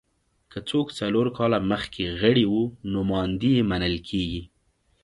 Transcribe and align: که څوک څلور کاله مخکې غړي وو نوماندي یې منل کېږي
که 0.51 0.59
څوک 0.69 0.87
څلور 0.99 1.27
کاله 1.37 1.59
مخکې 1.71 2.03
غړي 2.21 2.45
وو 2.51 2.63
نوماندي 2.91 3.51
یې 3.57 3.63
منل 3.71 3.95
کېږي 4.09 4.41